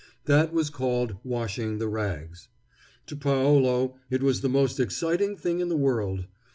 That 0.25 0.51
was 0.51 0.71
called 0.71 1.17
washing 1.23 1.77
the 1.77 1.87
rags. 1.87 2.47
To 3.05 3.15
Paolo 3.15 3.97
it 4.09 4.23
was 4.23 4.41
the 4.41 4.49
most 4.49 4.79
exciting 4.79 5.37
thing 5.37 5.59
in 5.59 5.69
the 5.69 5.77
world. 5.77 6.25